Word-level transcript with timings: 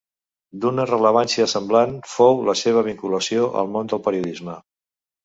D'una 0.61 0.85
rellevància 0.91 1.45
semblant 1.51 1.93
fou 2.13 2.41
la 2.47 2.55
seva 2.63 2.83
vinculació 2.89 3.45
al 3.63 3.71
món 3.75 3.93
del 3.93 4.03
periodisme. 4.09 4.57